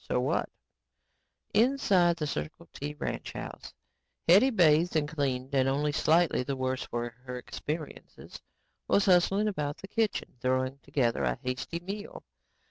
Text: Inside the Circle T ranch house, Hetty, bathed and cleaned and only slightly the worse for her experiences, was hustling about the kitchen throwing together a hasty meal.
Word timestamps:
Inside 1.53 2.17
the 2.17 2.25
Circle 2.25 2.67
T 2.73 2.95
ranch 2.97 3.33
house, 3.33 3.71
Hetty, 4.27 4.49
bathed 4.49 4.95
and 4.95 5.07
cleaned 5.07 5.53
and 5.53 5.69
only 5.69 5.91
slightly 5.91 6.41
the 6.41 6.55
worse 6.55 6.81
for 6.81 7.11
her 7.27 7.37
experiences, 7.37 8.41
was 8.87 9.05
hustling 9.05 9.47
about 9.47 9.77
the 9.77 9.87
kitchen 9.87 10.37
throwing 10.41 10.79
together 10.79 11.21
a 11.23 11.37
hasty 11.43 11.79
meal. 11.81 12.23